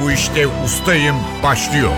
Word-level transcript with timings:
bu 0.00 0.12
işte 0.12 0.46
ustayım 0.64 1.16
başlıyor. 1.42 1.90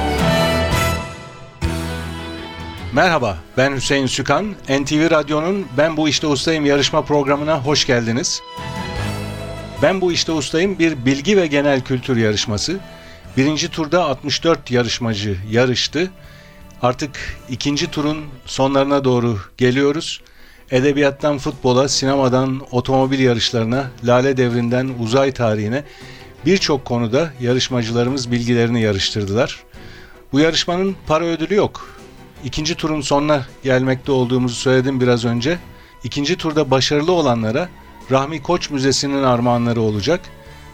Merhaba, 2.93 3.39
ben 3.57 3.77
Hüseyin 3.77 4.07
Sükan. 4.07 4.55
NTV 4.69 5.11
Radyo'nun 5.11 5.67
Ben 5.79 5.97
Bu 5.97 6.09
İşte 6.09 6.27
Ustayım 6.27 6.67
yarışma 6.67 7.03
programına 7.03 7.65
hoş 7.65 7.87
geldiniz. 7.87 8.41
Ben 9.83 10.01
Bu 10.01 10.13
İşte 10.13 10.33
Ustayım 10.33 10.79
bir 10.79 11.07
bilgi 11.07 11.37
ve 11.37 11.47
genel 11.47 11.81
kültür 11.81 12.17
yarışması. 12.17 12.81
Birinci 13.37 13.69
turda 13.69 14.05
64 14.05 14.71
yarışmacı 14.71 15.37
yarıştı. 15.51 16.11
Artık 16.83 17.39
ikinci 17.49 17.91
turun 17.91 18.25
sonlarına 18.47 19.05
doğru 19.05 19.39
geliyoruz. 19.57 20.21
Edebiyattan 20.71 21.39
futbola, 21.39 21.89
sinemadan 21.89 22.61
otomobil 22.71 23.19
yarışlarına, 23.19 23.91
lale 24.05 24.37
devrinden 24.37 24.91
uzay 25.01 25.33
tarihine 25.33 25.85
birçok 26.47 26.85
konuda 26.85 27.33
yarışmacılarımız 27.41 28.31
bilgilerini 28.31 28.83
yarıştırdılar. 28.83 29.63
Bu 30.33 30.41
yarışmanın 30.41 30.97
para 31.07 31.25
ödülü 31.25 31.55
yok. 31.55 31.89
İkinci 32.45 32.75
turun 32.75 33.01
sonuna 33.01 33.47
gelmekte 33.63 34.13
olduğumuzu 34.13 34.55
söyledim 34.55 35.01
biraz 35.01 35.25
önce. 35.25 35.59
İkinci 36.05 36.37
turda 36.37 36.71
başarılı 36.71 37.13
olanlara 37.13 37.69
Rahmi 38.11 38.43
Koç 38.43 38.71
Müzesi'nin 38.71 39.23
armağanları 39.23 39.81
olacak. 39.81 40.21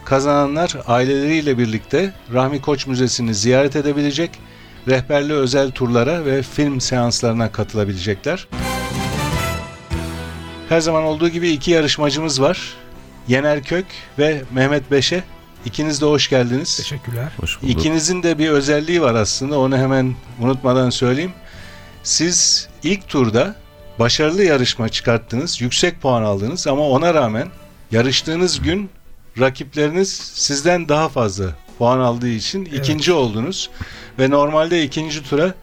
Kazananlar 0.05 0.75
aileleriyle 0.87 1.57
birlikte 1.57 2.13
Rahmi 2.33 2.61
Koç 2.61 2.87
Müzesi'ni 2.87 3.35
ziyaret 3.35 3.75
edebilecek, 3.75 4.31
rehberli 4.87 5.33
özel 5.33 5.71
turlara 5.71 6.25
ve 6.25 6.43
film 6.43 6.81
seanslarına 6.81 7.51
katılabilecekler. 7.51 8.47
Her 10.69 10.79
zaman 10.81 11.03
olduğu 11.03 11.29
gibi 11.29 11.49
iki 11.49 11.71
yarışmacımız 11.71 12.41
var. 12.41 12.73
Yener 13.27 13.63
Kök 13.63 13.85
ve 14.19 14.41
Mehmet 14.53 14.91
Beşe. 14.91 15.23
İkiniz 15.65 16.01
de 16.01 16.05
hoş 16.05 16.29
geldiniz. 16.29 16.77
Teşekkürler. 16.77 17.31
Hoş 17.39 17.61
bulduk. 17.61 17.75
İkinizin 17.75 18.23
de 18.23 18.37
bir 18.39 18.49
özelliği 18.49 19.01
var 19.01 19.15
aslında. 19.15 19.59
Onu 19.59 19.77
hemen 19.77 20.15
unutmadan 20.39 20.89
söyleyeyim. 20.89 21.33
Siz 22.03 22.67
ilk 22.83 23.07
turda 23.07 23.55
başarılı 23.99 24.43
yarışma 24.43 24.89
çıkarttınız, 24.89 25.61
yüksek 25.61 26.01
puan 26.01 26.23
aldınız 26.23 26.67
ama 26.67 26.81
ona 26.89 27.13
rağmen 27.13 27.47
yarıştığınız 27.91 28.61
gün 28.61 28.89
rakipleriniz 29.39 30.13
sizden 30.33 30.89
daha 30.89 31.09
fazla 31.09 31.45
puan 31.77 31.99
aldığı 31.99 32.29
için 32.29 32.65
ikinci 32.65 33.13
oldunuz 33.13 33.69
ve 34.19 34.29
normalde 34.29 34.83
ikinci 34.83 35.23
tura 35.23 35.53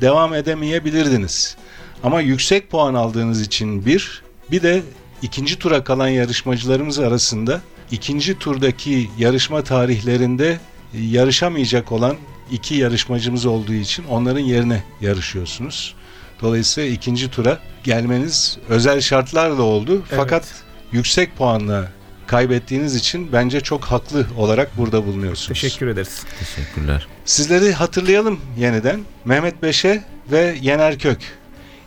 devam 0.00 0.34
edemeyebilirdiniz. 0.34 1.56
Ama 2.02 2.20
yüksek 2.20 2.70
puan 2.70 2.94
aldığınız 2.94 3.40
için 3.40 3.86
bir, 3.86 4.22
bir 4.50 4.62
de 4.62 4.82
ikinci 5.22 5.58
tura 5.58 5.84
kalan 5.84 6.08
yarışmacılarımız 6.08 6.98
arasında 6.98 7.60
ikinci 7.90 8.38
turdaki 8.38 9.10
yarışma 9.18 9.62
tarihlerinde 9.64 10.60
yarışamayacak 10.94 11.92
olan 11.92 12.16
iki 12.50 12.74
yarışmacımız 12.74 13.46
olduğu 13.46 13.72
için 13.72 14.04
onların 14.04 14.40
yerine 14.40 14.82
yarışıyorsunuz. 15.00 15.94
Dolayısıyla 16.42 16.90
ikinci 16.90 17.30
tura 17.30 17.58
gelmeniz 17.84 18.58
özel 18.68 19.00
şartlarla 19.00 19.62
oldu. 19.62 20.02
Fakat 20.16 20.54
yüksek 20.92 21.36
puanla 21.36 21.88
kaybettiğiniz 22.26 22.94
için 22.94 23.32
bence 23.32 23.60
çok 23.60 23.84
haklı 23.84 24.26
olarak 24.38 24.78
burada 24.78 25.06
bulunuyorsunuz. 25.06 25.60
Teşekkür 25.60 25.86
ederiz. 25.86 26.22
Teşekkürler. 26.38 27.06
Sizleri 27.24 27.72
hatırlayalım 27.72 28.40
yeniden. 28.58 29.00
Mehmet 29.24 29.62
Beşe 29.62 30.04
ve 30.32 30.58
Yener 30.60 30.98
Kök. 30.98 31.18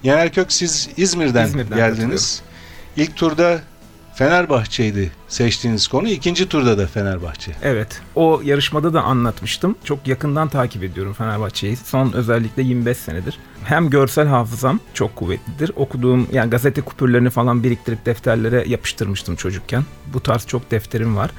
Yener 0.04 0.34
Kök 0.34 0.52
siz 0.52 0.90
İzmir'den, 0.98 1.46
İzmir'den 1.48 1.78
geldiniz. 1.78 2.42
İlk 2.98 3.16
turda 3.16 3.62
Fenerbahçe'ydi 4.16 5.12
seçtiğiniz 5.28 5.88
konu. 5.88 6.08
İkinci 6.08 6.50
turda 6.50 6.78
da 6.78 6.88
Fenerbahçe. 6.88 7.52
Evet. 7.64 8.02
O 8.16 8.42
yarışmada 8.44 8.94
da 8.94 9.02
anlatmıştım. 9.02 9.76
Çok 9.84 10.08
yakından 10.08 10.48
takip 10.48 10.84
ediyorum 10.84 11.14
Fenerbahçe'yi. 11.14 11.78
Son 11.78 12.12
özellikle 12.12 12.64
25 12.64 12.98
senedir. 12.98 13.38
Hem 13.64 13.90
görsel 13.90 14.28
hafızam 14.28 14.80
çok 14.94 15.16
kuvvetlidir. 15.16 15.72
Okuduğum 15.76 16.28
yani 16.32 16.50
gazete 16.50 16.82
kupürlerini 16.82 17.30
falan 17.30 17.64
biriktirip 17.64 18.06
defterlere 18.06 18.64
yapıştırmıştım 18.68 19.36
çocukken. 19.36 19.84
Bu 20.14 20.20
tarz 20.20 20.48
çok 20.48 20.72
defterim 20.72 21.18
var. 21.18 21.32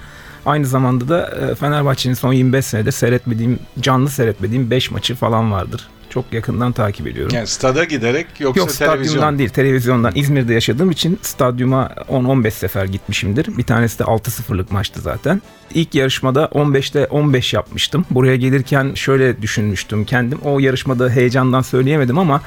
Aynı 0.47 0.67
zamanda 0.67 1.09
da 1.09 1.27
e, 1.27 1.55
Fenerbahçe'nin 1.55 2.15
son 2.15 2.33
25 2.33 2.67
senedir 2.67 2.93
seyretmediğim, 2.93 3.59
canlı 3.81 4.11
seyretmediğim 4.11 4.71
5 4.71 4.91
maçı 4.91 5.15
falan 5.15 5.53
vardır. 5.53 5.89
Çok 6.15 6.33
yakından 6.33 6.73
takip 6.73 7.07
ediyorum. 7.07 7.35
Yani 7.37 7.47
stada 7.47 7.85
giderek 7.85 8.27
yoksa 8.41 8.61
Yok 8.61 8.71
stadyumdan 8.71 8.99
televizyon. 9.03 9.39
değil 9.39 9.49
televizyondan 9.51 10.13
İzmir'de 10.15 10.55
yaşadığım 10.55 10.91
için 10.91 11.19
stadyuma 11.23 11.87
10-15 12.09 12.51
sefer 12.51 12.85
gitmişimdir. 12.85 13.59
Bir 13.59 13.63
tanesi 13.63 13.99
de 13.99 14.03
6-0'lık 14.03 14.73
maçtı 14.73 15.01
zaten. 15.01 15.43
İlk 15.75 15.95
yarışmada 15.95 16.45
15'te 16.45 17.07
15 17.07 17.55
yapmıştım. 17.55 18.05
Buraya 18.11 18.37
gelirken 18.37 18.93
şöyle 18.95 19.43
düşünmüştüm 19.43 20.05
kendim. 20.05 20.39
O 20.45 20.59
yarışmada 20.59 21.11
heyecandan 21.11 21.63
söyleyemedim 21.63 22.19
ama 22.19 22.43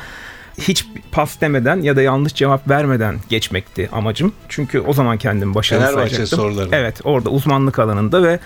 hiç 0.61 0.87
pas 1.11 1.41
demeden 1.41 1.81
ya 1.81 1.95
da 1.95 2.01
yanlış 2.01 2.33
cevap 2.35 2.69
vermeden 2.69 3.15
geçmekti 3.29 3.89
amacım. 3.91 4.33
Çünkü 4.49 4.79
o 4.79 4.93
zaman 4.93 5.17
kendim 5.17 5.55
başarılı 5.55 5.85
Fenerbahçe 5.85 6.15
sayacaktım. 6.15 6.39
soruları. 6.39 6.69
Evet 6.71 7.01
orada 7.03 7.29
uzmanlık 7.29 7.79
alanında 7.79 8.23
ve 8.23 8.39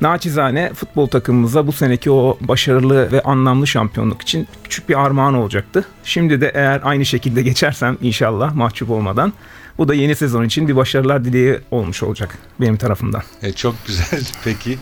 naçizane 0.00 0.72
futbol 0.74 1.06
takımımıza 1.06 1.66
bu 1.66 1.72
seneki 1.72 2.10
o 2.10 2.38
başarılı 2.40 3.12
ve 3.12 3.22
anlamlı 3.22 3.66
şampiyonluk 3.66 4.22
için 4.22 4.48
küçük 4.64 4.88
bir 4.88 5.00
armağan 5.00 5.34
olacaktı. 5.34 5.84
Şimdi 6.04 6.40
de 6.40 6.52
eğer 6.54 6.80
aynı 6.84 7.06
şekilde 7.06 7.42
geçersem 7.42 7.98
inşallah 8.02 8.54
mahcup 8.54 8.90
olmadan 8.90 9.32
bu 9.78 9.88
da 9.88 9.94
yeni 9.94 10.14
sezon 10.14 10.44
için 10.44 10.68
bir 10.68 10.76
başarılar 10.76 11.24
dileği 11.24 11.58
olmuş 11.70 12.02
olacak 12.02 12.38
benim 12.60 12.76
tarafımdan. 12.76 13.22
E, 13.42 13.52
çok 13.52 13.74
güzel 13.86 14.20
peki. 14.44 14.78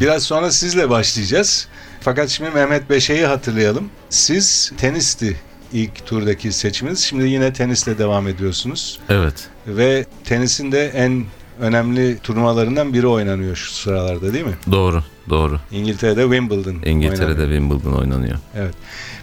Biraz 0.00 0.22
sonra 0.22 0.50
sizle 0.50 0.90
başlayacağız. 0.90 1.68
Fakat 2.00 2.28
şimdi 2.28 2.50
Mehmet 2.50 2.90
Beşe'yi 2.90 3.26
hatırlayalım. 3.26 3.88
Siz 4.10 4.72
tenisti 4.78 5.36
ilk 5.72 6.06
turdaki 6.06 6.52
seçiminiz. 6.52 7.00
Şimdi 7.00 7.28
yine 7.28 7.52
tenisle 7.52 7.98
devam 7.98 8.28
ediyorsunuz. 8.28 9.00
Evet. 9.08 9.48
Ve 9.66 10.04
tenisin 10.24 10.72
de 10.72 10.88
en 10.88 11.24
önemli 11.60 12.18
turnuvalarından 12.18 12.92
biri 12.92 13.06
oynanıyor 13.06 13.56
şu 13.56 13.72
sıralarda 13.72 14.32
değil 14.32 14.44
mi? 14.44 14.56
Doğru. 14.70 15.02
Doğru. 15.30 15.60
İngiltere'de 15.70 16.22
Wimbledon 16.22 16.76
İngiltere'de 16.84 17.42
oynanıyor. 17.42 17.60
Wimbledon 17.60 17.92
oynanıyor. 17.92 18.38
Evet. 18.54 18.74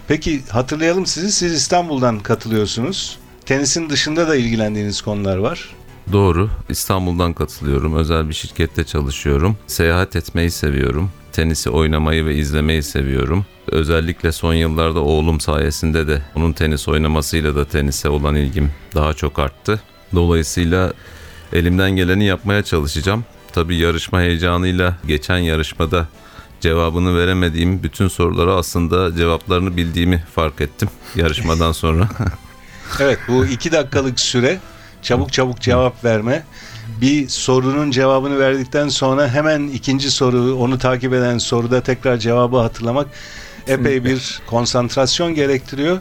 Peki 0.08 0.42
hatırlayalım 0.50 1.06
sizi. 1.06 1.32
Siz 1.32 1.54
İstanbul'dan 1.54 2.20
katılıyorsunuz. 2.20 3.20
Tenisin 3.46 3.90
dışında 3.90 4.28
da 4.28 4.36
ilgilendiğiniz 4.36 5.02
konular 5.02 5.38
var. 5.38 5.76
Doğru. 6.12 6.50
İstanbul'dan 6.70 7.34
katılıyorum. 7.34 7.96
Özel 7.96 8.30
bir 8.30 8.34
şirkette 8.34 8.84
çalışıyorum. 8.84 9.58
Seyahat 9.68 10.16
etmeyi 10.16 10.52
seviyorum. 10.52 11.12
Tenisi 11.32 11.70
oynamayı 11.70 12.26
ve 12.26 12.36
izlemeyi 12.36 12.84
seviyorum. 12.84 13.46
Özellikle 13.68 14.32
son 14.32 14.54
yıllarda 14.54 15.00
oğlum 15.00 15.40
sayesinde 15.40 16.08
de 16.08 16.22
onun 16.36 16.54
tenis 16.54 16.88
oynamasıyla 16.88 17.56
da 17.56 17.66
tenise 17.66 18.10
olan 18.10 18.36
ilgim 18.36 18.72
daha 18.96 19.14
çok 19.14 19.40
arttı. 19.40 19.82
Dolayısıyla 20.16 20.94
elimden 21.54 21.92
geleni 21.92 22.26
yapmaya 22.26 22.64
çalışacağım. 22.64 23.26
Tabii 23.54 23.78
yarışma 23.78 24.22
heyecanıyla 24.22 24.98
geçen 25.08 25.38
yarışmada 25.38 26.08
cevabını 26.62 27.18
veremediğim 27.18 27.84
bütün 27.84 28.08
sorulara 28.08 28.56
aslında 28.56 29.16
cevaplarını 29.16 29.78
bildiğimi 29.78 30.24
fark 30.36 30.62
ettim 30.62 30.90
yarışmadan 31.16 31.72
sonra. 31.72 32.10
Evet 33.00 33.20
bu 33.28 33.46
iki 33.46 33.72
dakikalık 33.72 34.20
süre 34.20 34.60
çabuk 35.02 35.34
çabuk 35.34 35.62
cevap 35.62 36.06
verme. 36.06 36.44
Bir 37.02 37.28
sorunun 37.28 37.92
cevabını 37.92 38.40
verdikten 38.40 38.88
sonra 38.88 39.28
hemen 39.30 39.68
ikinci 39.68 40.12
soru 40.12 40.56
onu 40.56 40.78
takip 40.78 41.14
eden 41.14 41.38
soruda 41.38 41.82
tekrar 41.82 42.18
cevabı 42.18 42.58
hatırlamak 42.58 43.08
epey 43.68 44.06
bir 44.06 44.42
konsantrasyon 44.48 45.36
gerektiriyor 45.36 45.98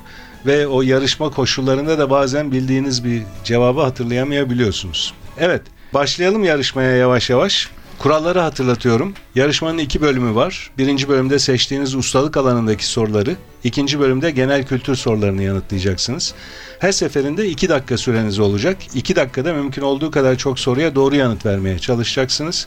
ve 0.46 0.66
o 0.66 0.82
yarışma 0.82 1.30
koşullarında 1.30 1.98
da 1.98 2.10
bazen 2.10 2.52
bildiğiniz 2.52 3.04
bir 3.04 3.22
cevabı 3.44 3.80
hatırlayamayabiliyorsunuz. 3.80 5.14
Evet 5.38 5.62
başlayalım 5.94 6.44
yarışmaya 6.44 6.96
yavaş 6.96 7.30
yavaş. 7.30 7.70
Kuralları 7.98 8.40
hatırlatıyorum. 8.40 9.14
Yarışmanın 9.34 9.78
iki 9.78 10.00
bölümü 10.00 10.34
var. 10.34 10.70
Birinci 10.78 11.08
bölümde 11.08 11.38
seçtiğiniz 11.38 11.94
ustalık 11.94 12.36
alanındaki 12.36 12.86
soruları, 12.86 13.36
ikinci 13.64 14.00
bölümde 14.00 14.30
genel 14.30 14.66
kültür 14.66 14.96
sorularını 14.96 15.42
yanıtlayacaksınız. 15.42 16.34
Her 16.78 16.92
seferinde 16.92 17.48
iki 17.48 17.68
dakika 17.68 17.98
süreniz 17.98 18.38
olacak. 18.38 18.76
İki 18.94 19.16
dakikada 19.16 19.54
mümkün 19.54 19.82
olduğu 19.82 20.10
kadar 20.10 20.36
çok 20.36 20.58
soruya 20.58 20.94
doğru 20.94 21.16
yanıt 21.16 21.46
vermeye 21.46 21.78
çalışacaksınız. 21.78 22.66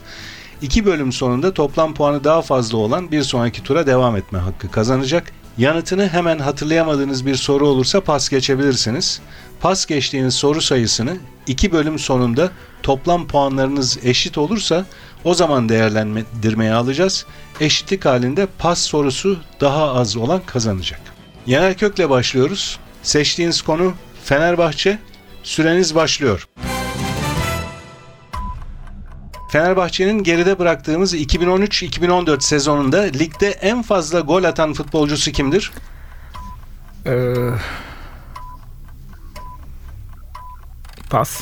İki 0.62 0.86
bölüm 0.86 1.12
sonunda 1.12 1.54
toplam 1.54 1.94
puanı 1.94 2.24
daha 2.24 2.42
fazla 2.42 2.78
olan 2.78 3.10
bir 3.10 3.22
sonraki 3.22 3.62
tura 3.62 3.86
devam 3.86 4.16
etme 4.16 4.38
hakkı 4.38 4.70
kazanacak. 4.70 5.32
Yanıtını 5.58 6.08
hemen 6.08 6.38
hatırlayamadığınız 6.38 7.26
bir 7.26 7.34
soru 7.34 7.68
olursa 7.68 8.00
pas 8.00 8.28
geçebilirsiniz. 8.28 9.20
Pas 9.60 9.86
geçtiğiniz 9.86 10.34
soru 10.34 10.60
sayısını 10.60 11.16
iki 11.46 11.72
bölüm 11.72 11.98
sonunda 11.98 12.50
toplam 12.82 13.28
puanlarınız 13.28 13.98
eşit 14.04 14.38
olursa 14.38 14.84
o 15.24 15.34
zaman 15.34 15.68
değerlendirmeye 15.68 16.72
alacağız. 16.72 17.26
Eşitlik 17.60 18.04
halinde 18.04 18.46
pas 18.58 18.80
sorusu 18.82 19.38
daha 19.60 19.92
az 19.94 20.16
olan 20.16 20.40
kazanacak. 20.46 21.00
Yener 21.46 21.76
Kök'le 21.76 22.10
başlıyoruz. 22.10 22.78
Seçtiğiniz 23.02 23.62
konu 23.62 23.94
Fenerbahçe. 24.24 24.98
Süreniz 25.42 25.94
başlıyor. 25.94 26.48
Fenerbahçe'nin 29.56 30.22
geride 30.22 30.58
bıraktığımız 30.58 31.14
2013-2014 31.14 32.40
sezonunda 32.40 33.00
ligde 33.00 33.50
en 33.50 33.82
fazla 33.82 34.20
gol 34.20 34.44
atan 34.44 34.72
futbolcusu 34.72 35.32
kimdir? 35.32 35.72
Ee, 37.06 37.34
pas. 41.10 41.40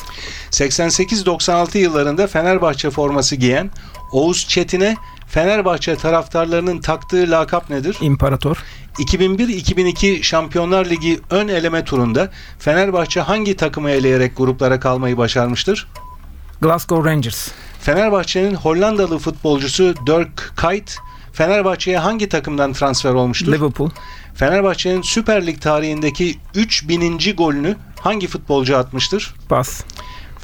88-96 0.51 1.77
yıllarında 1.77 2.27
Fenerbahçe 2.27 2.89
forması 2.89 3.35
giyen 3.35 3.71
Oğuz 4.11 4.47
Çetin'e 4.47 4.97
Fenerbahçe 5.27 5.95
taraftarlarının 5.95 6.81
taktığı 6.81 7.31
lakap 7.31 7.69
nedir? 7.69 7.97
İmparator. 8.01 8.63
2001-2002 8.97 10.23
Şampiyonlar 10.23 10.85
Ligi 10.85 11.19
ön 11.29 11.47
eleme 11.47 11.83
turunda 11.83 12.31
Fenerbahçe 12.59 13.21
hangi 13.21 13.55
takımı 13.55 13.89
eleyerek 13.89 14.37
gruplara 14.37 14.79
kalmayı 14.79 15.17
başarmıştır? 15.17 15.87
Glasgow 16.61 17.09
Rangers. 17.09 17.51
Fenerbahçe'nin 17.81 18.55
Hollandalı 18.55 19.19
futbolcusu 19.19 19.93
Dirk 20.07 20.53
Kuyt 20.61 20.97
Fenerbahçe'ye 21.33 21.97
hangi 21.97 22.29
takımdan 22.29 22.73
transfer 22.73 23.13
olmuştur? 23.13 23.51
Liverpool. 23.51 23.89
Fenerbahçe'nin 24.35 25.01
Süper 25.01 25.47
Lig 25.47 25.61
tarihindeki 25.61 26.37
3000. 26.55 27.35
golünü 27.35 27.75
hangi 27.99 28.27
futbolcu 28.27 28.77
atmıştır? 28.77 29.33
Pas. 29.49 29.83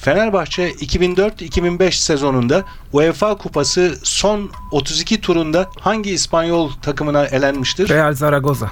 Fenerbahçe 0.02 0.72
2004-2005 0.72 1.92
sezonunda 1.92 2.64
UEFA 2.94 3.38
Kupası 3.38 3.98
son 4.04 4.52
32 4.72 5.22
turunda 5.22 5.70
hangi 5.80 6.12
İspanyol 6.12 6.72
takımına 6.82 7.26
elenmiştir? 7.26 7.90
Real 7.90 8.14
Zaragoza. 8.14 8.72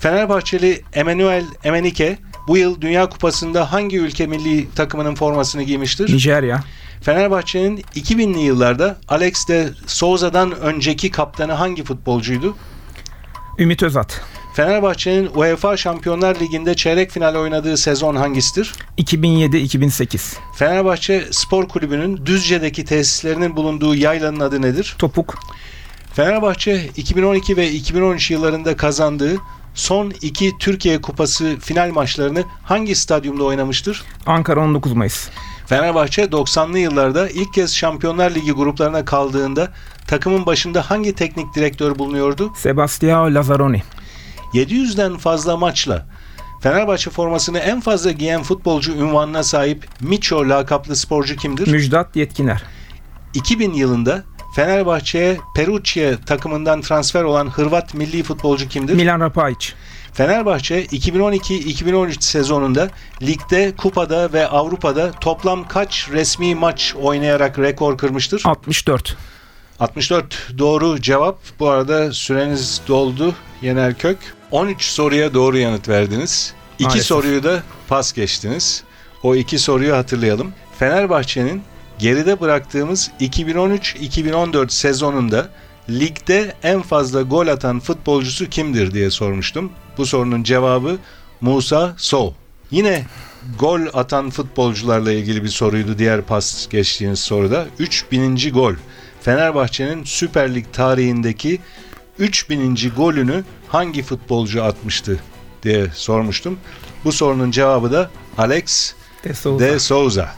Fenerbahçeli 0.00 0.82
Emmanuel 0.92 1.44
Emenike 1.64 2.18
bu 2.48 2.56
yıl 2.56 2.80
Dünya 2.80 3.08
Kupası'nda 3.08 3.72
hangi 3.72 3.98
ülke 3.98 4.26
milli 4.26 4.70
takımının 4.74 5.14
formasını 5.14 5.62
giymiştir? 5.62 6.14
Nijerya. 6.14 6.64
Fenerbahçe'nin 7.02 7.76
2000'li 7.76 8.40
yıllarda 8.40 8.96
Alex 9.08 9.48
de 9.48 9.68
Souza'dan 9.86 10.60
önceki 10.60 11.10
kaptanı 11.10 11.52
hangi 11.52 11.84
futbolcuydu? 11.84 12.56
Ümit 13.58 13.82
Özat. 13.82 14.20
Fenerbahçe'nin 14.54 15.30
UEFA 15.34 15.76
Şampiyonlar 15.76 16.40
Ligi'nde 16.40 16.74
çeyrek 16.74 17.10
final 17.10 17.34
oynadığı 17.34 17.76
sezon 17.76 18.16
hangisidir? 18.16 18.74
2007-2008. 18.98 20.36
Fenerbahçe 20.54 21.24
Spor 21.30 21.68
Kulübü'nün 21.68 22.26
Düzce'deki 22.26 22.84
tesislerinin 22.84 23.56
bulunduğu 23.56 23.94
yaylanın 23.94 24.40
adı 24.40 24.62
nedir? 24.62 24.96
Topuk. 24.98 25.38
Fenerbahçe 26.14 26.88
2012 26.96 27.56
ve 27.56 27.70
2013 27.70 28.30
yıllarında 28.30 28.76
kazandığı 28.76 29.36
son 29.74 30.12
iki 30.22 30.52
Türkiye 30.58 31.00
Kupası 31.00 31.56
final 31.60 31.90
maçlarını 31.90 32.44
hangi 32.62 32.94
stadyumda 32.94 33.44
oynamıştır? 33.44 34.02
Ankara 34.26 34.60
19 34.60 34.92
Mayıs. 34.92 35.28
Fenerbahçe 35.66 36.22
90'lı 36.22 36.78
yıllarda 36.78 37.28
ilk 37.28 37.54
kez 37.54 37.74
Şampiyonlar 37.74 38.30
Ligi 38.34 38.52
gruplarına 38.52 39.04
kaldığında 39.04 39.72
takımın 40.06 40.46
başında 40.46 40.90
hangi 40.90 41.14
teknik 41.14 41.54
direktör 41.54 41.98
bulunuyordu? 41.98 42.52
Sebastião 42.56 43.34
Lazzaroni. 43.34 43.82
700'den 44.54 45.16
fazla 45.16 45.56
maçla 45.56 46.06
Fenerbahçe 46.60 47.10
formasını 47.10 47.58
en 47.58 47.80
fazla 47.80 48.10
giyen 48.10 48.42
futbolcu 48.42 48.92
unvanına 48.92 49.42
sahip 49.42 49.88
Miço 50.00 50.48
lakaplı 50.48 50.96
sporcu 50.96 51.36
kimdir? 51.36 51.68
Müjdat 51.68 52.16
Yetkiner. 52.16 52.62
2000 53.34 53.72
yılında 53.74 54.24
Fenerbahçe'ye 54.56 55.38
Perugia 55.54 56.16
takımından 56.26 56.80
transfer 56.80 57.22
olan 57.22 57.46
Hırvat 57.46 57.94
milli 57.94 58.22
futbolcu 58.22 58.68
kimdir? 58.68 58.94
Milan 58.94 59.20
Rapajic. 59.20 59.72
Fenerbahçe 60.12 60.84
2012-2013 60.84 62.22
sezonunda 62.22 62.90
ligde, 63.22 63.76
kupada 63.76 64.32
ve 64.32 64.48
Avrupa'da 64.48 65.12
toplam 65.12 65.68
kaç 65.68 66.08
resmi 66.12 66.54
maç 66.54 66.94
oynayarak 67.02 67.58
rekor 67.58 67.98
kırmıştır? 67.98 68.42
64. 68.44 69.16
64 69.80 70.52
doğru 70.58 71.00
cevap. 71.00 71.38
Bu 71.60 71.68
arada 71.68 72.12
süreniz 72.12 72.80
doldu 72.88 73.34
Yener 73.62 73.94
Kök. 73.94 74.18
13 74.50 74.82
soruya 74.82 75.34
doğru 75.34 75.58
yanıt 75.58 75.88
verdiniz. 75.88 76.54
İki 76.78 76.84
Maalesef. 76.84 77.06
soruyu 77.06 77.44
da 77.44 77.62
pas 77.88 78.12
geçtiniz. 78.12 78.82
O 79.22 79.34
iki 79.34 79.58
soruyu 79.58 79.96
hatırlayalım. 79.96 80.52
Fenerbahçe'nin 80.78 81.62
geride 81.98 82.40
bıraktığımız 82.40 83.10
2013-2014 83.20 84.70
sezonunda 84.70 85.48
ligde 85.90 86.54
en 86.62 86.82
fazla 86.82 87.22
gol 87.22 87.46
atan 87.46 87.80
futbolcusu 87.80 88.48
kimdir 88.48 88.92
diye 88.92 89.10
sormuştum. 89.10 89.72
Bu 89.98 90.06
sorunun 90.06 90.42
cevabı 90.42 90.98
Musa 91.40 91.94
Sow. 91.96 92.36
Yine 92.70 93.04
gol 93.58 93.80
atan 93.92 94.30
futbolcularla 94.30 95.12
ilgili 95.12 95.42
bir 95.44 95.48
soruydu 95.48 95.98
diğer 95.98 96.22
pas 96.22 96.68
geçtiğiniz 96.68 97.20
soruda. 97.20 97.66
3000. 97.78 98.52
gol. 98.52 98.74
Fenerbahçe'nin 99.22 100.04
Süper 100.04 100.54
Lig 100.54 100.64
tarihindeki 100.72 101.60
3000. 102.20 102.90
golünü 102.96 103.44
hangi 103.68 104.02
futbolcu 104.02 104.64
atmıştı 104.64 105.20
diye 105.62 105.86
sormuştum. 105.94 106.58
Bu 107.04 107.12
sorunun 107.12 107.50
cevabı 107.50 107.92
da 107.92 108.10
Alex 108.38 108.94
De 109.24 109.34
Souza. 109.34 109.64
de 109.64 109.78
Souza. 109.78 110.34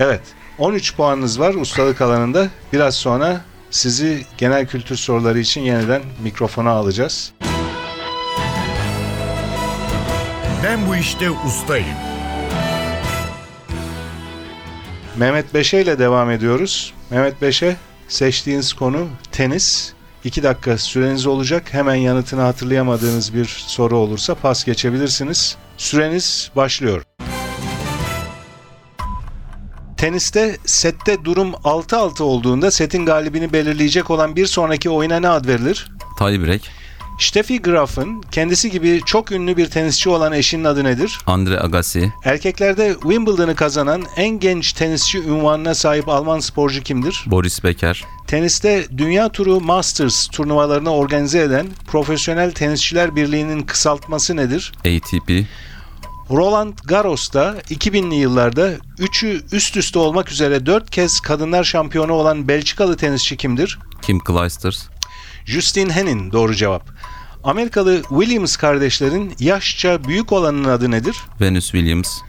Evet, 0.00 0.20
13 0.58 0.96
puanınız 0.96 1.40
var 1.40 1.54
ustalık 1.54 2.00
alanında. 2.00 2.48
Biraz 2.72 2.94
sonra 2.94 3.44
sizi 3.70 4.26
genel 4.38 4.66
kültür 4.66 4.96
soruları 4.96 5.38
için 5.38 5.60
yeniden 5.60 6.02
mikrofona 6.22 6.70
alacağız. 6.70 7.32
Ben 10.64 10.88
bu 10.88 10.96
işte 10.96 11.30
ustayım. 11.30 11.96
Mehmet 15.16 15.54
Beşe 15.54 15.80
ile 15.80 15.98
devam 15.98 16.30
ediyoruz. 16.30 16.94
Mehmet 17.10 17.42
Beşe, 17.42 17.76
seçtiğiniz 18.08 18.72
konu 18.72 19.08
tenis. 19.32 19.93
2 20.24 20.42
dakika 20.42 20.78
süreniz 20.78 21.26
olacak. 21.26 21.74
Hemen 21.74 21.94
yanıtını 21.94 22.40
hatırlayamadığınız 22.40 23.34
bir 23.34 23.44
soru 23.44 23.96
olursa 23.96 24.34
pas 24.34 24.64
geçebilirsiniz. 24.64 25.56
Süreniz 25.76 26.50
başlıyor. 26.56 27.02
Teniste 29.96 30.56
sette 30.64 31.24
durum 31.24 31.50
6-6 31.50 32.22
olduğunda 32.22 32.70
setin 32.70 33.06
galibini 33.06 33.52
belirleyecek 33.52 34.10
olan 34.10 34.36
bir 34.36 34.46
sonraki 34.46 34.90
oyuna 34.90 35.20
ne 35.20 35.28
ad 35.28 35.46
verilir? 35.46 35.88
Tiebreak. 36.18 36.60
Steffi 37.18 37.62
Graf'ın 37.62 38.22
kendisi 38.30 38.70
gibi 38.70 39.00
çok 39.06 39.32
ünlü 39.32 39.56
bir 39.56 39.66
tenisçi 39.66 40.08
olan 40.08 40.32
eşinin 40.32 40.64
adı 40.64 40.84
nedir? 40.84 41.18
Andre 41.26 41.60
Agassi. 41.60 42.12
Erkeklerde 42.24 42.94
Wimbledon'ı 43.02 43.54
kazanan 43.54 44.02
en 44.16 44.28
genç 44.40 44.72
tenisçi 44.72 45.20
unvanına 45.20 45.74
sahip 45.74 46.08
Alman 46.08 46.40
sporcu 46.40 46.82
kimdir? 46.82 47.24
Boris 47.26 47.64
Becker. 47.64 48.04
Teniste 48.26 48.86
Dünya 48.98 49.28
Turu 49.28 49.60
Masters 49.60 50.26
turnuvalarını 50.26 50.90
organize 50.90 51.40
eden 51.40 51.66
Profesyonel 51.86 52.52
Tenisçiler 52.52 53.16
Birliği'nin 53.16 53.62
kısaltması 53.62 54.36
nedir? 54.36 54.72
ATP. 54.78 55.30
Roland 56.30 56.78
Garros'ta 56.84 57.54
2000'li 57.70 58.14
yıllarda 58.14 58.70
üçü 58.98 59.42
üst 59.52 59.76
üste 59.76 59.98
olmak 59.98 60.30
üzere 60.32 60.66
4 60.66 60.90
kez 60.90 61.20
kadınlar 61.20 61.64
şampiyonu 61.64 62.12
olan 62.12 62.48
Belçikalı 62.48 62.96
tenisçi 62.96 63.36
kimdir? 63.36 63.78
Kim 64.02 64.20
Clijsters. 64.26 64.82
Justin 65.44 65.90
Henin 65.90 66.32
doğru 66.32 66.54
cevap. 66.54 66.90
Amerikalı 67.44 68.02
Williams 68.02 68.56
kardeşlerin 68.56 69.34
yaşça 69.40 70.04
büyük 70.04 70.32
olanın 70.32 70.64
adı 70.64 70.90
nedir? 70.90 71.16
Venus 71.40 71.70
Williams. 71.70 72.20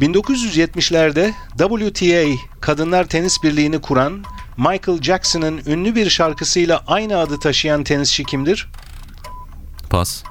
1970'lerde 0.00 1.32
WTA 1.58 2.44
Kadınlar 2.60 3.04
Tenis 3.04 3.42
Birliği'ni 3.42 3.80
kuran 3.80 4.24
Michael 4.56 5.02
Jackson'ın 5.02 5.62
ünlü 5.66 5.94
bir 5.94 6.10
şarkısıyla 6.10 6.84
aynı 6.86 7.18
adı 7.18 7.38
taşıyan 7.40 7.84
tenisçi 7.84 8.24
kimdir? 8.24 8.68
Pas. 9.90 10.22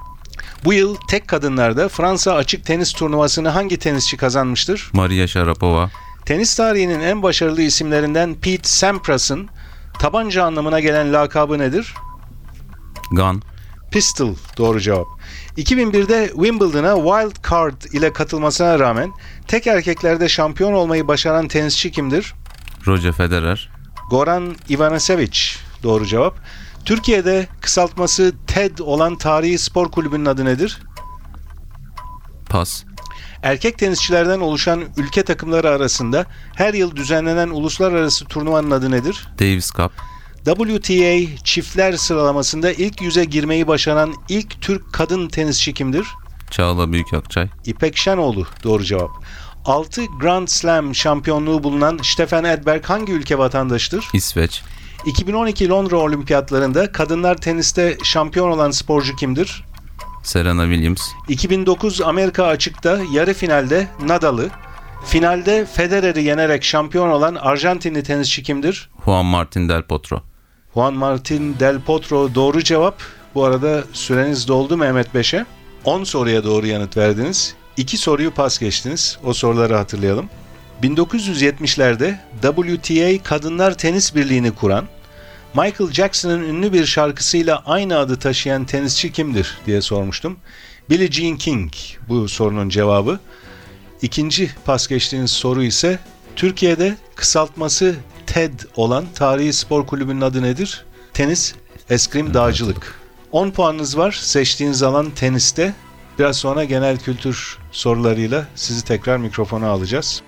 Bu 0.65 0.73
yıl 0.73 0.95
tek 1.09 1.27
kadınlarda 1.27 1.89
Fransa 1.89 2.33
açık 2.33 2.65
tenis 2.65 2.93
turnuvasını 2.93 3.49
hangi 3.49 3.77
tenisçi 3.77 4.17
kazanmıştır? 4.17 4.89
Maria 4.93 5.27
Sharapova. 5.27 5.89
Tenis 6.25 6.55
tarihinin 6.55 6.99
en 6.99 7.23
başarılı 7.23 7.61
isimlerinden 7.61 8.35
Pete 8.35 8.69
Sampras'ın 8.69 9.49
tabanca 9.99 10.43
anlamına 10.43 10.79
gelen 10.79 11.13
lakabı 11.13 11.59
nedir? 11.59 11.93
Gun. 13.13 13.41
Pistol 13.91 14.35
doğru 14.57 14.79
cevap. 14.79 15.07
2001'de 15.57 16.27
Wimbledon'a 16.27 16.95
wild 16.95 17.49
card 17.49 17.81
ile 17.81 18.13
katılmasına 18.13 18.79
rağmen 18.79 19.11
tek 19.47 19.67
erkeklerde 19.67 20.29
şampiyon 20.29 20.73
olmayı 20.73 21.07
başaran 21.07 21.47
tenisçi 21.47 21.91
kimdir? 21.91 22.33
Roger 22.87 23.11
Federer. 23.11 23.69
Goran 24.09 24.55
Ivanisevic 24.69 25.39
doğru 25.83 26.05
cevap. 26.05 26.37
Türkiye'de 26.85 27.47
kısaltması 27.61 28.33
TED 28.47 28.77
olan 28.79 29.17
tarihi 29.17 29.57
spor 29.57 29.91
kulübünün 29.91 30.25
adı 30.25 30.45
nedir? 30.45 30.81
Pas. 32.49 32.83
Erkek 33.43 33.77
tenisçilerden 33.77 34.39
oluşan 34.39 34.83
ülke 34.97 35.23
takımları 35.23 35.69
arasında 35.69 36.25
her 36.55 36.73
yıl 36.73 36.95
düzenlenen 36.95 37.49
uluslararası 37.49 38.25
turnuvanın 38.25 38.71
adı 38.71 38.91
nedir? 38.91 39.27
Davis 39.39 39.71
Cup. 39.71 39.91
WTA 40.45 41.43
çiftler 41.43 41.93
sıralamasında 41.93 42.71
ilk 42.71 43.01
yüze 43.01 43.25
girmeyi 43.25 43.67
başaran 43.67 44.13
ilk 44.29 44.61
Türk 44.61 44.93
kadın 44.93 45.27
tenisçi 45.27 45.73
kimdir? 45.73 46.07
Çağla 46.51 46.91
Büyükakçay. 46.91 47.47
İpek 47.65 47.97
Şenoğlu 47.97 48.47
doğru 48.63 48.83
cevap. 48.83 49.11
6 49.65 50.05
Grand 50.19 50.47
Slam 50.47 50.95
şampiyonluğu 50.95 51.63
bulunan 51.63 51.99
Stefan 52.03 52.43
Edberg 52.43 52.85
hangi 52.85 53.13
ülke 53.13 53.37
vatandaşıdır? 53.37 54.05
İsveç, 54.13 54.61
2012 55.05 55.69
Londra 55.69 55.97
Olimpiyatlarında 55.97 56.91
kadınlar 56.91 57.37
teniste 57.37 57.97
şampiyon 58.03 58.51
olan 58.51 58.71
sporcu 58.71 59.15
kimdir? 59.15 59.63
Serena 60.23 60.63
Williams, 60.63 61.01
2009 61.27 62.01
Amerika 62.01 62.45
açıkta 62.45 62.99
yarı 63.13 63.33
finalde 63.33 63.87
Nadal'ı, 64.01 64.49
finalde 65.05 65.65
Federer'i 65.65 66.23
yenerek 66.23 66.63
şampiyon 66.63 67.09
olan 67.09 67.35
Arjantinli 67.35 68.03
tenisçi 68.03 68.43
kimdir? 68.43 68.89
Juan 69.05 69.25
Martín 69.25 69.69
del 69.69 69.81
Potro. 69.83 70.32
Juan 70.73 70.93
Martín 70.93 71.59
del 71.59 71.81
Potro 71.81 72.35
doğru 72.35 72.63
cevap. 72.63 73.01
Bu 73.35 73.43
arada 73.43 73.83
süreniz 73.93 74.47
doldu 74.47 74.77
Mehmet 74.77 75.13
Beş'e. 75.13 75.45
10 75.85 76.03
soruya 76.03 76.43
doğru 76.43 76.67
yanıt 76.67 76.97
verdiniz. 76.97 77.55
2 77.77 77.97
soruyu 77.97 78.31
pas 78.31 78.59
geçtiniz. 78.59 79.17
O 79.23 79.33
soruları 79.33 79.75
hatırlayalım. 79.75 80.29
1970'lerde 80.83 82.15
WTA 82.41 83.23
Kadınlar 83.23 83.77
Tenis 83.77 84.15
Birliği'ni 84.15 84.51
kuran, 84.51 84.85
Michael 85.53 85.91
Jackson'ın 85.91 86.43
ünlü 86.43 86.73
bir 86.73 86.85
şarkısıyla 86.85 87.63
aynı 87.65 87.97
adı 87.97 88.19
taşıyan 88.19 88.65
tenisçi 88.65 89.11
kimdir 89.11 89.57
diye 89.65 89.81
sormuştum. 89.81 90.37
Billie 90.89 91.11
Jean 91.11 91.37
King 91.37 91.71
bu 92.09 92.29
sorunun 92.29 92.69
cevabı. 92.69 93.19
İkinci 94.01 94.51
pas 94.65 94.87
geçtiğiniz 94.87 95.31
soru 95.31 95.63
ise 95.63 95.99
Türkiye'de 96.35 96.97
kısaltması 97.15 97.95
TED 98.33 98.59
olan 98.75 99.05
tarihi 99.15 99.53
spor 99.53 99.87
kulübünün 99.87 100.21
adı 100.21 100.41
nedir? 100.41 100.85
Tenis, 101.13 101.55
eskrim, 101.89 102.33
dağcılık. 102.33 102.99
10 103.31 103.51
puanınız 103.51 103.97
var. 103.97 104.11
Seçtiğiniz 104.11 104.83
alan 104.83 105.11
teniste. 105.11 105.73
Biraz 106.19 106.37
sonra 106.37 106.63
genel 106.63 106.97
kültür 106.97 107.57
sorularıyla 107.71 108.45
sizi 108.55 108.85
tekrar 108.85 109.17
mikrofona 109.17 109.67
alacağız. 109.67 110.23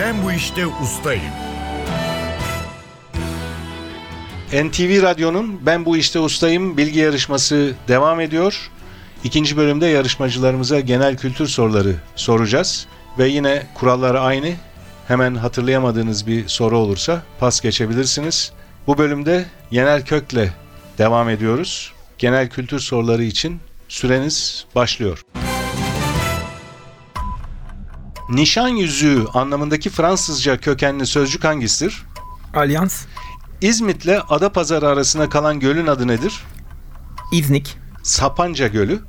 Ben 0.00 0.24
bu 0.24 0.32
işte 0.32 0.66
ustayım. 0.66 1.47
NTV 4.52 5.02
Radyo'nun 5.02 5.60
Ben 5.66 5.84
Bu 5.84 5.96
İşte 5.96 6.20
Ustayım 6.20 6.76
bilgi 6.76 6.98
yarışması 6.98 7.74
devam 7.88 8.20
ediyor. 8.20 8.70
İkinci 9.24 9.56
bölümde 9.56 9.86
yarışmacılarımıza 9.86 10.80
genel 10.80 11.16
kültür 11.16 11.46
soruları 11.46 11.94
soracağız. 12.16 12.86
Ve 13.18 13.28
yine 13.28 13.66
kuralları 13.74 14.20
aynı. 14.20 14.52
Hemen 15.08 15.34
hatırlayamadığınız 15.34 16.26
bir 16.26 16.48
soru 16.48 16.78
olursa 16.78 17.22
pas 17.40 17.60
geçebilirsiniz. 17.60 18.52
Bu 18.86 18.98
bölümde 18.98 19.44
Yener 19.70 20.04
Kök'le 20.04 20.52
devam 20.98 21.28
ediyoruz. 21.28 21.92
Genel 22.18 22.48
kültür 22.48 22.78
soruları 22.78 23.22
için 23.22 23.60
süreniz 23.88 24.64
başlıyor. 24.74 25.22
Nişan 28.30 28.68
yüzüğü 28.68 29.24
anlamındaki 29.34 29.90
Fransızca 29.90 30.56
kökenli 30.56 31.06
sözcük 31.06 31.44
hangisidir? 31.44 32.02
Alyans, 32.54 33.06
İzmit'le 33.60 34.22
Adapazarı 34.28 34.88
arasında 34.88 35.28
kalan 35.28 35.60
gölün 35.60 35.86
adı 35.86 36.08
nedir? 36.08 36.42
İznik, 37.32 37.76
Sapanca 38.02 38.66
Gölü. 38.66 39.00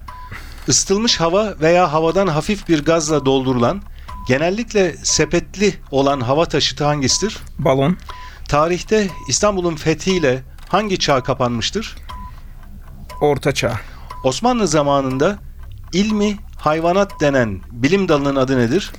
Isıtılmış 0.68 1.20
hava 1.20 1.54
veya 1.62 1.94
havadan 1.94 2.28
hafif 2.28 2.68
bir 2.70 2.86
gazla 2.86 3.26
doldurulan, 3.26 3.82
genellikle 4.28 4.96
sepetli 5.04 5.74
olan 5.92 6.22
hava 6.22 6.46
taşıtı 6.46 6.86
hangisidir? 6.86 7.38
balon, 7.60 7.98
Tarihte 8.48 9.10
İstanbul'un 9.28 9.76
fethiyle 9.76 10.44
hangi 10.70 11.00
çağ 11.00 11.24
kapanmıştır? 11.24 11.96
orta 13.22 13.52
çağ, 13.52 13.74
Osmanlı 14.24 14.68
zamanında 14.68 15.40
ilmi 15.94 16.38
hayvanat 16.58 17.22
denen 17.22 17.62
bilim 17.72 18.08
dalının 18.10 18.36
adı 18.36 18.58
nedir? 18.58 18.92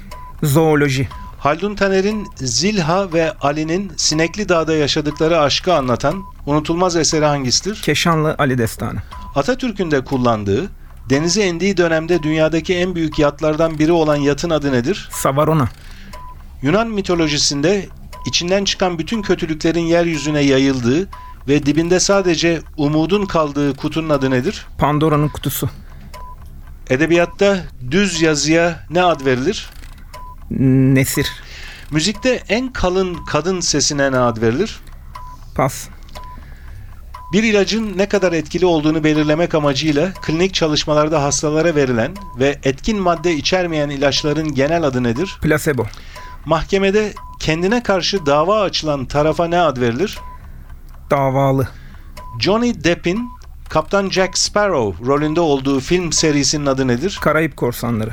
zooloji, 0.42 1.08
Haldun 1.40 1.74
Taner'in 1.74 2.28
Zilha 2.36 3.12
ve 3.12 3.32
Ali'nin 3.32 3.92
Sinekli 3.96 4.48
Dağ'da 4.48 4.74
yaşadıkları 4.74 5.40
aşkı 5.40 5.74
anlatan 5.74 6.24
unutulmaz 6.46 6.96
eseri 6.96 7.24
hangisidir? 7.24 7.82
Keşanlı 7.82 8.34
Ali 8.38 8.58
Destanı, 8.58 8.98
Atatürk'ün 9.34 9.90
de 9.90 10.04
kullandığı, 10.04 10.70
denize 11.10 11.46
indiği 11.46 11.76
dönemde 11.76 12.22
dünyadaki 12.22 12.74
en 12.74 12.94
büyük 12.94 13.18
yatlardan 13.18 13.78
biri 13.78 13.92
olan 13.92 14.16
yatın 14.16 14.50
adı 14.50 14.72
nedir? 14.72 15.08
Savarona, 15.12 15.68
Yunan 16.62 16.88
mitolojisinde 16.88 17.86
içinden 18.26 18.64
çıkan 18.64 18.98
bütün 18.98 19.22
kötülüklerin 19.22 19.84
yeryüzüne 19.84 20.40
yayıldığı 20.40 21.08
ve 21.48 21.66
dibinde 21.66 22.00
sadece 22.00 22.60
umudun 22.76 23.26
kaldığı 23.26 23.76
kutunun 23.76 24.10
adı 24.10 24.30
nedir? 24.30 24.66
Pandora'nın 24.78 25.28
kutusu, 25.28 25.70
Edebiyatta 26.90 27.58
düz 27.90 28.22
yazıya 28.22 28.86
ne 28.90 29.02
ad 29.02 29.24
verilir? 29.24 29.70
Nesir, 30.50 31.30
Müzikte 31.90 32.42
en 32.48 32.72
kalın 32.72 33.14
kadın 33.24 33.60
sesine 33.60 34.12
ne 34.12 34.18
ad 34.18 34.40
verilir? 34.42 34.80
pas, 35.56 35.88
Bir 37.32 37.42
ilacın 37.42 37.98
ne 37.98 38.08
kadar 38.08 38.32
etkili 38.32 38.66
olduğunu 38.66 39.04
belirlemek 39.04 39.54
amacıyla 39.54 40.12
klinik 40.12 40.54
çalışmalarda 40.54 41.22
hastalara 41.22 41.74
verilen 41.74 42.16
ve 42.38 42.58
etkin 42.62 42.98
madde 43.00 43.32
içermeyen 43.34 43.88
ilaçların 43.90 44.54
genel 44.54 44.82
adı 44.82 45.02
nedir? 45.02 45.38
plasebo, 45.42 45.86
Mahkemede 46.46 47.12
kendine 47.40 47.82
karşı 47.82 48.26
dava 48.26 48.60
açılan 48.60 49.06
tarafa 49.06 49.48
ne 49.48 49.60
ad 49.60 49.76
verilir? 49.80 50.18
davalı, 51.10 51.68
Johnny 52.40 52.84
Depp'in 52.84 53.28
Kaptan 53.68 54.10
Jack 54.10 54.38
Sparrow 54.38 55.06
rolünde 55.06 55.40
olduğu 55.40 55.80
film 55.80 56.12
serisinin 56.12 56.66
adı 56.66 56.88
nedir? 56.88 57.18
Karayip 57.22 57.56
Korsanları, 57.56 58.10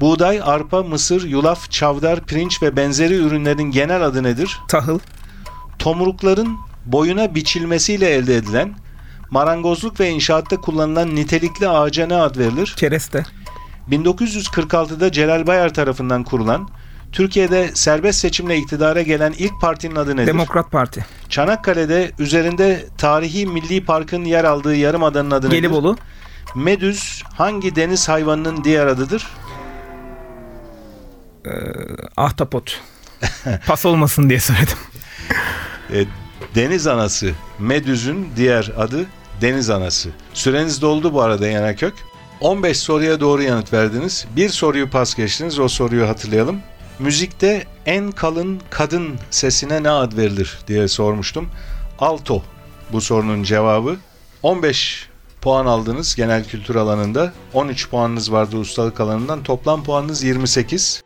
Buğday, 0.00 0.40
arpa, 0.44 0.82
mısır, 0.82 1.28
yulaf, 1.28 1.70
çavdar, 1.70 2.20
pirinç 2.20 2.62
ve 2.62 2.76
benzeri 2.76 3.14
ürünlerin 3.14 3.62
genel 3.70 4.02
adı 4.02 4.22
nedir? 4.22 4.58
tahıl, 4.68 4.98
Tomrukların 5.78 6.56
boyuna 6.86 7.34
biçilmesiyle 7.34 8.10
elde 8.10 8.36
edilen, 8.36 8.74
marangozluk 9.30 10.00
ve 10.00 10.10
inşaatta 10.10 10.56
kullanılan 10.56 11.16
nitelikli 11.16 11.68
ağaca 11.68 12.06
ne 12.06 12.14
ad 12.14 12.36
verilir? 12.36 12.74
kereste, 12.76 13.24
1946'da 13.90 15.12
Celal 15.12 15.46
Bayar 15.46 15.74
tarafından 15.74 16.24
kurulan, 16.24 16.68
Türkiye'de 17.12 17.70
serbest 17.74 18.20
seçimle 18.20 18.56
iktidara 18.56 19.02
gelen 19.02 19.34
ilk 19.38 19.60
partinin 19.60 19.96
adı 19.96 20.16
nedir? 20.16 20.26
Demokrat 20.26 20.70
Parti, 20.70 21.06
Çanakkale'de 21.28 22.12
üzerinde 22.18 22.86
tarihi 22.98 23.46
milli 23.46 23.84
parkın 23.84 24.24
yer 24.24 24.44
aldığı 24.44 24.76
yarımadanın 24.76 25.30
adı 25.30 25.46
nedir? 25.46 25.56
Gelibolu, 25.56 25.96
Medüz 26.54 27.22
hangi 27.34 27.76
deniz 27.76 28.08
hayvanının 28.08 28.64
diğer 28.64 28.86
adıdır? 28.86 29.26
Ahtapot. 32.16 32.80
Pas 33.66 33.86
olmasın 33.86 34.28
diye 34.30 34.40
söyledim. 34.40 34.78
E, 35.92 36.04
deniz 36.54 36.86
anası. 36.86 37.30
Medüz'ün 37.58 38.28
diğer 38.36 38.72
adı 38.76 39.06
deniz 39.40 39.70
anası. 39.70 40.08
Süreniz 40.34 40.82
doldu 40.82 41.14
bu 41.14 41.22
arada 41.22 41.48
Yanakök. 41.48 41.94
15 42.40 42.78
soruya 42.78 43.20
doğru 43.20 43.42
yanıt 43.42 43.72
verdiniz. 43.72 44.26
Bir 44.36 44.48
soruyu 44.48 44.90
pas 44.90 45.14
geçtiniz. 45.14 45.58
O 45.58 45.68
soruyu 45.68 46.08
hatırlayalım. 46.08 46.60
Müzikte 46.98 47.66
en 47.86 48.12
kalın 48.12 48.60
kadın 48.70 49.18
sesine 49.30 49.82
ne 49.82 49.90
ad 49.90 50.16
verilir 50.16 50.58
diye 50.66 50.88
sormuştum. 50.88 51.48
Alto 51.98 52.42
bu 52.92 53.00
sorunun 53.00 53.42
cevabı. 53.42 53.96
15 54.42 55.08
puan 55.40 55.66
aldınız 55.66 56.14
genel 56.14 56.44
kültür 56.44 56.74
alanında. 56.74 57.32
13 57.54 57.90
puanınız 57.90 58.32
vardı 58.32 58.56
ustalık 58.56 59.00
alanından. 59.00 59.42
Toplam 59.42 59.84
puanınız 59.84 60.22
28. 60.22 61.02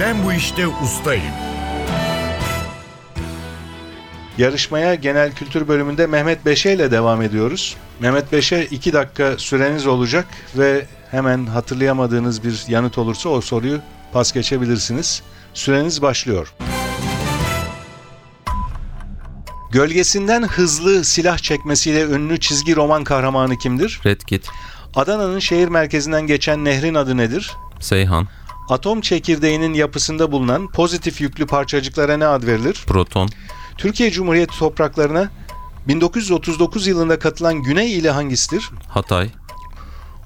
Ben 0.00 0.24
bu 0.24 0.32
işte 0.32 0.66
ustayım. 0.68 1.32
Yarışmaya 4.38 4.94
genel 4.94 5.32
kültür 5.32 5.68
bölümünde 5.68 6.06
Mehmet 6.06 6.46
Beşe 6.46 6.72
ile 6.72 6.90
devam 6.90 7.22
ediyoruz. 7.22 7.76
Mehmet 8.00 8.32
Beşe 8.32 8.64
2 8.64 8.92
dakika 8.92 9.38
süreniz 9.38 9.86
olacak 9.86 10.26
ve 10.58 10.86
hemen 11.10 11.46
hatırlayamadığınız 11.46 12.44
bir 12.44 12.64
yanıt 12.68 12.98
olursa 12.98 13.28
o 13.28 13.40
soruyu 13.40 13.80
pas 14.12 14.32
geçebilirsiniz. 14.32 15.22
Süreniz 15.54 16.02
başlıyor. 16.02 16.54
Gölgesinden 19.72 20.42
hızlı 20.42 21.04
silah 21.04 21.38
çekmesiyle 21.38 22.02
ünlü 22.02 22.40
çizgi 22.40 22.76
roman 22.76 23.04
kahramanı 23.04 23.58
kimdir? 23.58 24.00
Red 24.06 24.20
Kit, 24.20 24.46
Adana'nın 24.94 25.38
şehir 25.38 25.68
merkezinden 25.68 26.26
geçen 26.26 26.64
nehrin 26.64 26.94
adı 26.94 27.16
nedir? 27.16 27.52
Seyhan, 27.80 28.28
Atom 28.68 29.00
çekirdeğinin 29.00 29.74
yapısında 29.74 30.32
bulunan 30.32 30.66
pozitif 30.66 31.20
yüklü 31.20 31.46
parçacıklara 31.46 32.16
ne 32.16 32.26
ad 32.26 32.42
verilir? 32.42 32.84
Proton, 32.86 33.28
Türkiye 33.76 34.10
Cumhuriyeti 34.10 34.58
topraklarına 34.58 35.30
1939 35.88 36.86
yılında 36.86 37.18
katılan 37.18 37.62
Güney 37.62 37.98
ili 37.98 38.10
hangisidir? 38.10 38.70
Hatay, 38.88 39.30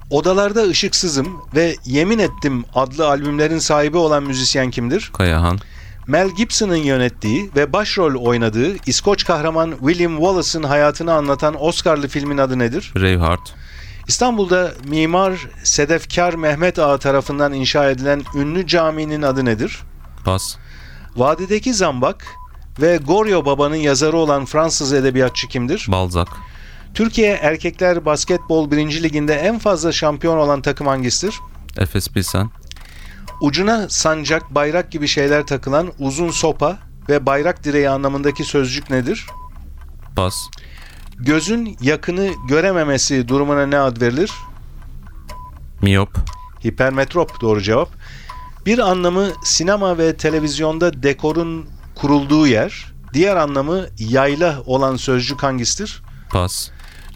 Odalarda 0.09 0.65
Işıksızım 0.65 1.27
ve 1.55 1.75
Yemin 1.85 2.19
Ettim 2.19 2.65
adlı 2.75 3.07
albümlerin 3.07 3.59
sahibi 3.59 3.97
olan 3.97 4.23
müzisyen 4.23 4.71
kimdir? 4.71 5.11
Kayahan, 5.13 5.59
Mel 6.07 6.29
Gibson'ın 6.29 6.75
yönettiği 6.75 7.49
ve 7.55 7.73
başrol 7.73 8.15
oynadığı 8.15 8.75
İskoç 8.85 9.25
kahraman 9.25 9.71
William 9.79 10.15
Wallace'ın 10.15 10.63
hayatını 10.63 11.13
anlatan 11.13 11.63
Oscar'lı 11.63 12.07
filmin 12.07 12.37
adı 12.37 12.59
nedir? 12.59 12.93
Braveheart. 12.95 13.53
İstanbul'da 14.07 14.73
mimar 14.87 15.47
Sedefkar 15.63 16.33
Mehmet 16.33 16.79
Ağa 16.79 16.97
tarafından 16.97 17.53
inşa 17.53 17.89
edilen 17.89 18.23
ünlü 18.35 18.67
caminin 18.67 19.21
adı 19.21 19.45
nedir? 19.45 19.79
Pas. 20.25 20.55
Vadideki 21.15 21.73
Zambak 21.73 22.25
ve 22.81 22.97
Goryo 22.97 23.45
Baba'nın 23.45 23.75
yazarı 23.75 24.17
olan 24.17 24.45
Fransız 24.45 24.93
edebiyatçı 24.93 25.47
kimdir? 25.47 25.85
Balzac. 25.89 26.29
Türkiye 26.93 27.33
Erkekler 27.33 28.05
Basketbol 28.05 28.71
1. 28.71 29.03
Liginde 29.03 29.33
en 29.33 29.59
fazla 29.59 29.91
şampiyon 29.91 30.37
olan 30.37 30.61
takım 30.61 30.87
hangisidir? 30.87 31.35
Efes 31.77 32.09
Pilsen. 32.09 32.49
Ucuna 33.41 33.89
sancak, 33.89 34.55
bayrak 34.55 34.91
gibi 34.91 35.07
şeyler 35.07 35.47
takılan 35.47 35.91
uzun 35.99 36.29
sopa 36.29 36.77
ve 37.09 37.25
bayrak 37.25 37.63
direği 37.63 37.89
anlamındaki 37.89 38.43
sözcük 38.43 38.89
nedir? 38.89 39.25
Pas. 40.15 40.35
Gözün 41.25 41.77
yakını 41.81 42.31
görememesi 42.47 43.27
durumuna 43.27 43.65
ne 43.65 43.77
ad 43.77 44.01
verilir? 44.01 44.31
Miyop. 45.81 46.09
Hipermetrop 46.65 47.41
doğru 47.41 47.61
cevap. 47.61 47.89
Bir 48.65 48.79
anlamı 48.79 49.27
sinema 49.43 49.97
ve 49.97 50.17
televizyonda 50.17 51.03
dekorun 51.03 51.65
kurulduğu 51.95 52.47
yer, 52.47 52.93
diğer 53.13 53.35
anlamı 53.35 53.85
yayla 53.99 54.61
olan 54.65 54.95
sözcük 54.95 55.43
hangisidir? 55.43 56.03
Pas. 56.31 56.69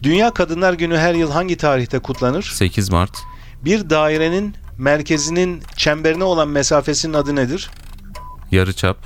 Dünya 0.04 0.34
Kadınlar 0.34 0.74
Günü 0.74 0.98
her 0.98 1.14
yıl 1.14 1.32
hangi 1.32 1.58
tarihte 1.58 2.00
kutlanır? 2.00 2.44
8 2.54 2.90
Mart. 2.90 3.18
Bir 3.66 3.90
dairenin 3.90 4.56
merkezinin 4.78 5.64
çemberine 5.76 6.24
olan 6.24 6.48
mesafesinin 6.48 7.14
adı 7.14 7.36
nedir? 7.36 7.70
Yarıçap. 8.52 8.98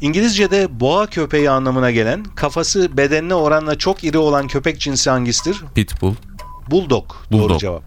İngilizce'de 0.00 0.80
boğa 0.80 1.06
köpeği 1.06 1.50
anlamına 1.50 1.90
gelen, 1.90 2.24
kafası 2.24 2.96
bedenine 2.96 3.34
oranla 3.34 3.78
çok 3.78 4.04
iri 4.04 4.18
olan 4.18 4.46
köpek 4.46 4.80
cinsi 4.80 5.10
hangisidir? 5.10 5.60
Pitbull. 5.74 6.14
Bulldog. 6.70 7.04
Doğru 7.32 7.42
Bulldog. 7.42 7.60
cevap. 7.60 7.82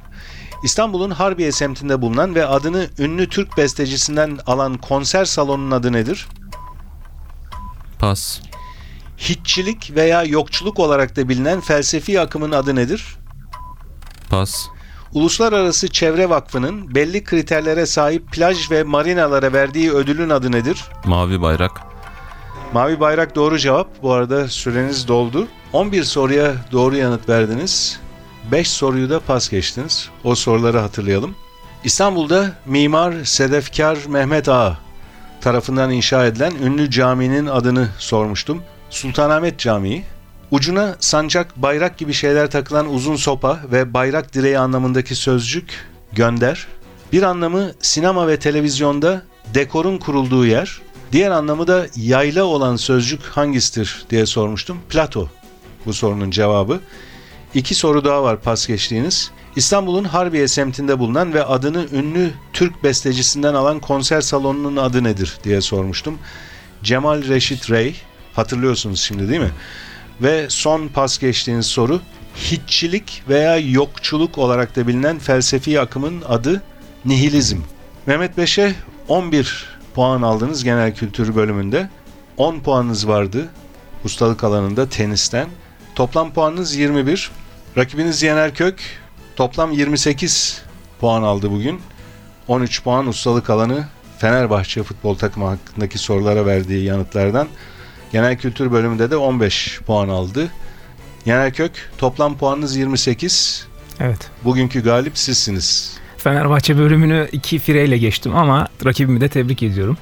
İstanbul'un 0.63 1.11
Harbiye 1.11 1.51
semtinde 1.51 2.01
bulunan 2.01 2.35
ve 2.35 2.45
adını 2.45 2.87
ünlü 2.99 3.29
Türk 3.29 3.57
bestecisinden 3.57 4.39
alan 4.45 4.77
konser 4.77 5.25
salonunun 5.25 5.71
adı 5.71 5.93
nedir? 5.93 6.27
Pas. 7.99 8.39
Hiççilik 9.17 9.91
veya 9.95 10.23
yokçuluk 10.23 10.79
olarak 10.79 11.15
da 11.15 11.29
bilinen 11.29 11.61
felsefi 11.61 12.21
akımın 12.21 12.51
adı 12.51 12.75
nedir? 12.75 13.17
Pas. 14.29 14.67
Uluslararası 15.13 15.87
Çevre 15.87 16.29
Vakfı'nın 16.29 16.95
belli 16.95 17.23
kriterlere 17.23 17.85
sahip 17.85 18.31
plaj 18.31 18.71
ve 18.71 18.83
marinalara 18.83 19.53
verdiği 19.53 19.91
ödülün 19.91 20.29
adı 20.29 20.51
nedir? 20.51 20.83
Mavi 21.05 21.41
bayrak. 21.41 21.92
Mavi 22.73 22.99
bayrak 22.99 23.35
doğru 23.35 23.57
cevap. 23.57 23.87
Bu 24.01 24.11
arada 24.11 24.47
süreniz 24.47 25.07
doldu. 25.07 25.47
11 25.73 26.03
soruya 26.03 26.53
doğru 26.71 26.95
yanıt 26.95 27.29
verdiniz. 27.29 27.99
5 28.51 28.69
soruyu 28.71 29.09
da 29.09 29.19
pas 29.19 29.49
geçtiniz. 29.49 30.09
O 30.23 30.35
soruları 30.35 30.79
hatırlayalım. 30.79 31.35
İstanbul'da 31.83 32.51
mimar 32.65 33.13
Sedefkar 33.23 33.97
Mehmet 34.07 34.49
Ağa 34.49 34.77
tarafından 35.41 35.91
inşa 35.91 36.25
edilen 36.25 36.51
ünlü 36.63 36.89
caminin 36.89 37.45
adını 37.45 37.89
sormuştum. 37.97 38.63
Sultanahmet 38.89 39.59
Camii. 39.59 40.03
Ucuna 40.51 40.95
sancak, 40.99 41.57
bayrak 41.57 41.97
gibi 41.97 42.13
şeyler 42.13 42.51
takılan 42.51 42.93
uzun 42.93 43.15
sopa 43.15 43.59
ve 43.71 43.93
bayrak 43.93 44.33
direği 44.33 44.59
anlamındaki 44.59 45.15
sözcük 45.15 45.85
gönder. 46.11 46.67
Bir 47.11 47.23
anlamı 47.23 47.71
sinema 47.81 48.27
ve 48.27 48.39
televizyonda 48.39 49.23
dekorun 49.53 49.97
kurulduğu 49.97 50.45
yer. 50.45 50.81
Diğer 51.13 51.31
anlamı 51.31 51.67
da 51.67 51.87
yayla 51.95 52.43
olan 52.43 52.75
sözcük 52.75 53.23
hangisidir 53.23 54.05
diye 54.09 54.25
sormuştum. 54.25 54.77
Plato 54.89 55.29
bu 55.85 55.93
sorunun 55.93 56.31
cevabı. 56.31 56.79
İki 57.53 57.75
soru 57.75 58.05
daha 58.05 58.23
var 58.23 58.41
pas 58.41 58.67
geçtiğiniz. 58.67 59.31
İstanbul'un 59.55 60.03
Harbiye 60.03 60.47
semtinde 60.47 60.99
bulunan 60.99 61.33
ve 61.33 61.43
adını 61.43 61.87
ünlü 61.93 62.31
Türk 62.53 62.83
bestecisinden 62.83 63.53
alan 63.53 63.79
konser 63.79 64.21
salonunun 64.21 64.75
adı 64.75 65.03
nedir 65.03 65.37
diye 65.43 65.61
sormuştum. 65.61 66.17
Cemal 66.83 67.27
Reşit 67.27 67.71
Rey. 67.71 67.95
Hatırlıyorsunuz 68.33 68.99
şimdi 68.99 69.29
değil 69.29 69.41
mi? 69.41 69.51
Ve 70.21 70.45
son 70.49 70.87
pas 70.87 71.19
geçtiğiniz 71.19 71.65
soru 71.65 72.01
hiççilik 72.35 73.23
veya 73.29 73.57
yokçuluk 73.57 74.37
olarak 74.37 74.75
da 74.75 74.87
bilinen 74.87 75.19
felsefi 75.19 75.79
akımın 75.79 76.21
adı 76.21 76.61
nihilizm. 77.05 77.57
Mehmet 78.05 78.37
Beş'e 78.37 78.75
11 79.07 79.72
puan 79.93 80.21
aldınız 80.21 80.63
genel 80.63 80.95
kültür 80.95 81.35
bölümünde. 81.35 81.89
10 82.37 82.59
puanınız 82.59 83.07
vardı 83.07 83.49
ustalık 84.03 84.43
alanında 84.43 84.89
tenisten. 84.89 85.47
Toplam 85.95 86.33
puanınız 86.33 86.75
21. 86.75 87.31
Rakibiniz 87.77 88.23
Yener 88.23 88.53
Kök 88.53 88.81
toplam 89.35 89.71
28 89.71 90.61
puan 90.99 91.23
aldı 91.23 91.51
bugün. 91.51 91.81
13 92.47 92.83
puan 92.83 93.07
ustalık 93.07 93.49
alanı 93.49 93.87
Fenerbahçe 94.17 94.83
futbol 94.83 95.15
takımı 95.15 95.45
hakkındaki 95.45 95.97
sorulara 95.97 96.45
verdiği 96.45 96.83
yanıtlardan. 96.83 97.47
Genel 98.11 98.37
kültür 98.37 98.71
bölümünde 98.71 99.11
de 99.11 99.17
15 99.17 99.79
puan 99.85 100.09
aldı. 100.09 100.51
Yener 101.25 101.53
Kök 101.53 101.91
toplam 101.97 102.37
puanınız 102.37 102.75
28. 102.75 103.67
Evet. 103.99 104.31
Bugünkü 104.43 104.83
galip 104.83 105.17
sizsiniz. 105.17 105.97
Fenerbahçe 106.23 106.77
bölümünü 106.77 107.27
iki 107.31 107.59
fireyle 107.59 107.97
geçtim 107.97 108.35
ama 108.35 108.67
rakibimi 108.85 109.21
de 109.21 109.27
tebrik 109.27 109.63
ediyorum. 109.63 109.97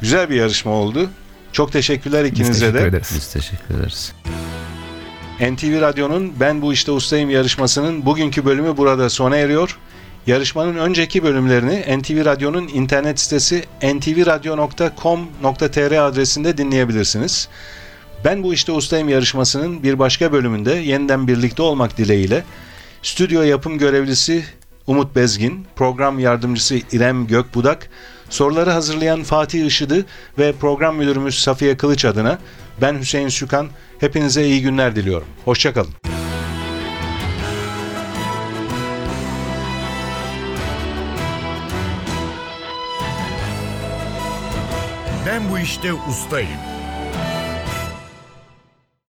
Güzel 0.00 0.30
bir 0.30 0.34
yarışma 0.34 0.72
oldu. 0.72 1.10
Çok 1.52 1.72
teşekkürler 1.72 2.24
Biz 2.24 2.32
ikinize 2.32 2.52
teşekkür 2.52 2.74
de. 2.78 2.86
ederiz. 2.86 3.12
Biz 3.14 3.32
teşekkür 3.32 3.74
ederiz. 3.74 4.12
NTV 5.40 5.80
Radyo'nun 5.80 6.32
Ben 6.40 6.62
Bu 6.62 6.72
İşte 6.72 6.92
Ustayım 6.92 7.30
yarışmasının 7.30 8.06
bugünkü 8.06 8.44
bölümü 8.44 8.76
burada 8.76 9.10
sona 9.10 9.36
eriyor. 9.36 9.78
Yarışmanın 10.26 10.76
önceki 10.76 11.22
bölümlerini 11.22 11.98
NTV 11.98 12.24
Radyo'nun 12.24 12.68
internet 12.68 13.20
sitesi 13.20 13.64
ntvradio.com.tr 13.82 16.06
adresinde 16.06 16.58
dinleyebilirsiniz. 16.58 17.48
Ben 18.24 18.42
Bu 18.42 18.54
İşte 18.54 18.72
Ustayım 18.72 19.08
yarışmasının 19.08 19.82
bir 19.82 19.98
başka 19.98 20.32
bölümünde 20.32 20.74
yeniden 20.74 21.28
birlikte 21.28 21.62
olmak 21.62 21.98
dileğiyle 21.98 22.44
stüdyo 23.02 23.42
yapım 23.42 23.78
görevlisi 23.78 24.44
Umut 24.86 25.16
Bezgin, 25.16 25.66
program 25.76 26.18
yardımcısı 26.18 26.78
İrem 26.92 27.26
Gökbudak, 27.26 27.90
soruları 28.30 28.70
hazırlayan 28.70 29.22
Fatih 29.22 29.66
Işıdı 29.66 30.06
ve 30.38 30.52
program 30.52 30.96
müdürümüz 30.96 31.38
Safiye 31.38 31.76
Kılıç 31.76 32.04
adına 32.04 32.38
ben 32.80 32.98
Hüseyin 32.98 33.28
Sükan, 33.28 33.68
hepinize 33.98 34.46
iyi 34.46 34.62
günler 34.62 34.96
diliyorum. 34.96 35.26
Hoşçakalın. 35.44 35.94
Ben 45.26 45.50
bu 45.50 45.58
işte 45.58 45.92
ustayım. 45.92 46.79